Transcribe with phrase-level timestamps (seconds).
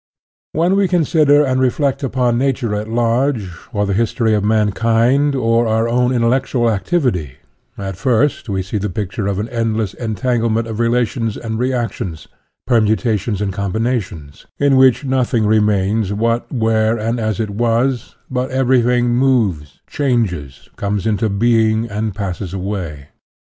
[0.53, 5.35] When we consider and reflect upon na ture at large, or the history of mankind,
[5.35, 7.35] or our own intellectual activity,
[7.77, 12.27] at first we see the picture of an endless entanglement of relations and reactions,
[12.65, 19.09] permutations and combinations, in which nothing remains what, where, and as it was, but everything
[19.09, 23.09] moves, changes, comes into being and passes away.